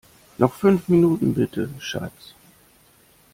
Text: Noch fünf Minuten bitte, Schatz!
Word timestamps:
Noch 0.39 0.55
fünf 0.55 0.87
Minuten 0.89 1.35
bitte, 1.35 1.69
Schatz! 1.77 2.33